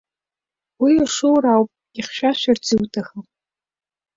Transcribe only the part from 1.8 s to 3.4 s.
ихьшәашәарц иуҭахым.